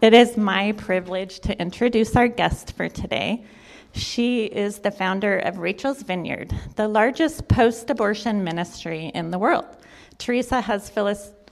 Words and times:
It 0.00 0.14
is 0.14 0.38
my 0.38 0.72
privilege 0.72 1.40
to 1.40 1.60
introduce 1.60 2.16
our 2.16 2.26
guest 2.26 2.74
for 2.74 2.88
today. 2.88 3.44
She 3.92 4.46
is 4.46 4.78
the 4.78 4.90
founder 4.90 5.38
of 5.40 5.58
Rachel's 5.58 6.00
Vineyard, 6.00 6.54
the 6.76 6.88
largest 6.88 7.48
post 7.48 7.90
abortion 7.90 8.42
ministry 8.42 9.12
in 9.14 9.30
the 9.30 9.38
world. 9.38 9.66
Theresa 10.16 10.62
has 10.62 10.90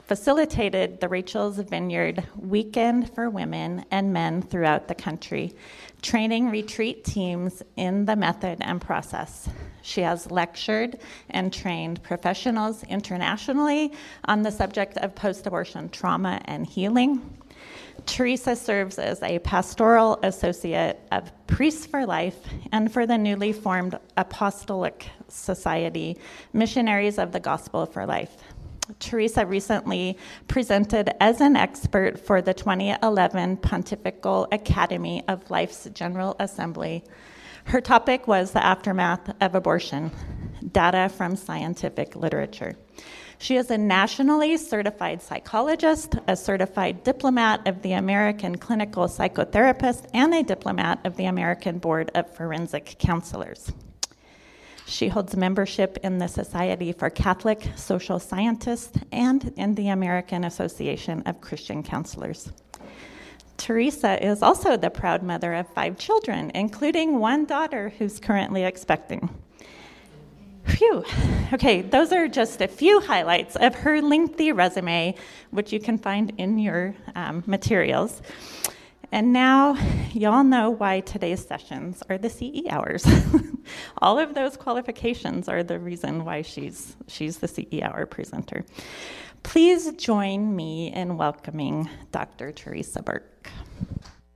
facilitated 0.07 0.99
the 0.99 1.07
Rachel's 1.07 1.59
Vineyard 1.59 2.23
weekend 2.37 3.13
for 3.13 3.29
women 3.29 3.85
and 3.91 4.13
men 4.13 4.41
throughout 4.41 4.87
the 4.87 4.95
country, 4.95 5.53
training 6.01 6.49
retreat 6.49 7.03
teams 7.03 7.61
in 7.75 8.05
the 8.05 8.15
method 8.15 8.57
and 8.61 8.81
process. 8.81 9.47
She 9.83 10.01
has 10.01 10.31
lectured 10.31 10.97
and 11.29 11.53
trained 11.53 12.01
professionals 12.01 12.83
internationally 12.85 13.93
on 14.25 14.41
the 14.41 14.51
subject 14.51 14.97
of 14.97 15.13
post 15.13 15.45
abortion 15.45 15.89
trauma 15.89 16.41
and 16.45 16.65
healing. 16.65 17.37
Theresa 18.05 18.55
serves 18.55 18.99
as 18.99 19.21
a 19.23 19.39
pastoral 19.39 20.19
associate 20.23 20.99
of 21.11 21.31
Priests 21.47 21.85
for 21.85 22.05
Life 22.05 22.37
and 22.71 22.91
for 22.91 23.05
the 23.05 23.17
newly 23.17 23.53
formed 23.53 23.97
Apostolic 24.17 25.07
Society, 25.27 26.17
Missionaries 26.53 27.17
of 27.17 27.31
the 27.31 27.39
Gospel 27.39 27.85
for 27.85 28.05
Life. 28.05 28.37
Theresa 28.99 29.45
recently 29.45 30.17
presented 30.47 31.11
as 31.21 31.41
an 31.41 31.55
expert 31.55 32.19
for 32.19 32.41
the 32.41 32.53
2011 32.53 33.57
Pontifical 33.57 34.47
Academy 34.51 35.23
of 35.27 35.49
Life's 35.51 35.87
General 35.93 36.35
Assembly. 36.39 37.03
Her 37.65 37.81
topic 37.81 38.27
was 38.27 38.51
the 38.51 38.65
aftermath 38.65 39.31
of 39.41 39.53
abortion, 39.53 40.11
data 40.71 41.09
from 41.09 41.35
scientific 41.35 42.15
literature. 42.15 42.75
She 43.41 43.55
is 43.55 43.71
a 43.71 43.77
nationally 43.77 44.57
certified 44.57 45.21
psychologist, 45.21 46.15
a 46.27 46.35
certified 46.35 47.05
diplomat 47.05 47.65
of 47.69 47.81
the 47.81 47.93
American 47.93 48.57
Clinical 48.57 49.05
Psychotherapist, 49.05 50.07
and 50.13 50.33
a 50.33 50.43
diplomat 50.43 50.99
of 51.05 51.15
the 51.15 51.23
American 51.23 51.79
Board 51.79 52.11
of 52.15 52.29
Forensic 52.35 52.97
Counselors. 52.99 53.71
She 54.85 55.07
holds 55.07 55.37
membership 55.37 55.97
in 56.03 56.17
the 56.17 56.27
Society 56.27 56.91
for 56.91 57.09
Catholic 57.09 57.71
Social 57.77 58.19
Scientists 58.19 58.99
and 59.13 59.53
in 59.55 59.75
the 59.75 59.87
American 59.87 60.43
Association 60.43 61.23
of 61.25 61.39
Christian 61.39 61.81
Counselors. 61.81 62.51
Theresa 63.55 64.21
is 64.21 64.41
also 64.43 64.75
the 64.75 64.89
proud 64.89 65.23
mother 65.23 65.53
of 65.53 65.67
five 65.69 65.97
children, 65.97 66.51
including 66.53 67.19
one 67.19 67.45
daughter 67.45 67.93
who's 67.97 68.19
currently 68.19 68.65
expecting. 68.65 69.29
Phew. 70.69 71.03
Okay, 71.53 71.81
those 71.81 72.11
are 72.11 72.27
just 72.27 72.61
a 72.61 72.67
few 72.67 73.01
highlights 73.01 73.55
of 73.55 73.75
her 73.75 74.01
lengthy 74.01 74.51
resume, 74.51 75.15
which 75.51 75.73
you 75.73 75.79
can 75.79 75.97
find 75.97 76.31
in 76.37 76.59
your 76.59 76.95
um, 77.15 77.43
materials. 77.47 78.21
And 79.11 79.33
now, 79.33 79.75
y'all 80.13 80.43
know 80.43 80.69
why 80.69 80.99
today's 80.99 81.43
sessions 81.43 82.03
are 82.09 82.17
the 82.19 82.29
CE 82.29 82.67
hours. 82.69 83.05
All 83.97 84.19
of 84.19 84.35
those 84.35 84.55
qualifications 84.55 85.49
are 85.49 85.63
the 85.63 85.79
reason 85.79 86.25
why 86.25 86.43
she's, 86.43 86.95
she's 87.07 87.39
the 87.39 87.47
CE 87.47 87.81
hour 87.81 88.05
presenter. 88.05 88.63
Please 89.41 89.91
join 89.93 90.55
me 90.55 90.93
in 90.93 91.17
welcoming 91.17 91.89
Dr. 92.11 92.51
Theresa 92.51 93.01
Burke. 93.01 93.49